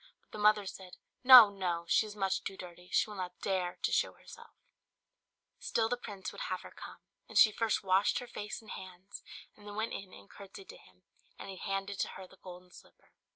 [0.19, 3.75] But the mother said, "No, no, she is much too dirty, she will not dare
[3.83, 4.49] to show herself;"
[5.59, 6.97] still the prince would have her come.
[7.29, 9.21] And she first washed her face and hands,
[9.55, 11.03] and then went in and curtsied to him,
[11.37, 13.11] and he handed to her the golden slipper.